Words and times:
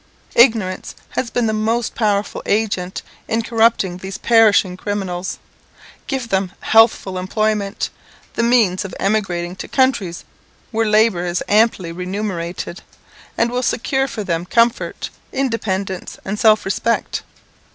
Ignorance 0.33 0.95
has 1.11 1.29
been 1.29 1.45
the 1.45 1.53
most 1.53 1.93
powerful 1.93 2.41
agent 2.47 3.03
in 3.27 3.43
corrupting 3.43 3.97
these 3.97 4.17
perishing 4.17 4.75
criminals. 4.75 5.37
Give 6.07 6.27
them 6.27 6.53
healthful 6.61 7.19
employment, 7.19 7.91
the 8.33 8.41
means 8.41 8.83
of 8.83 8.95
emigrating 8.99 9.55
to 9.57 9.67
countries 9.67 10.25
where 10.71 10.87
labour 10.89 11.27
is 11.27 11.43
amply 11.47 11.91
remunerated, 11.91 12.81
and 13.37 13.51
will 13.51 13.61
secure 13.61 14.07
for 14.07 14.23
them 14.23 14.43
comfort, 14.47 15.11
independence, 15.31 16.17
and 16.25 16.39
self 16.39 16.65
respect. 16.65 17.21